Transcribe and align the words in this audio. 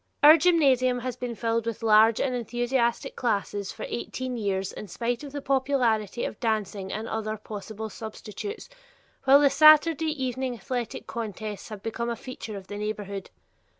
Our 0.23 0.35
gymnasium 0.35 0.97
has 1.01 1.15
been 1.15 1.35
filled 1.35 1.67
with 1.67 1.83
large 1.83 2.19
and 2.19 2.33
enthusiastic 2.33 3.15
classes 3.15 3.71
for 3.71 3.85
eighteen 3.87 4.35
years 4.35 4.73
in 4.73 4.87
spite 4.87 5.23
of 5.23 5.31
the 5.31 5.43
popularity 5.43 6.25
of 6.25 6.39
dancing 6.39 6.91
and 6.91 7.07
other 7.07 7.37
possible 7.37 7.87
substitutes, 7.91 8.67
while 9.25 9.39
the 9.41 9.51
Saturday 9.51 10.07
evening 10.09 10.55
athletic 10.55 11.05
contests 11.05 11.69
have 11.69 11.83
become 11.83 12.09
a 12.09 12.15
feature 12.15 12.57
of 12.57 12.65
the 12.65 12.77
neighborhood. 12.79 13.29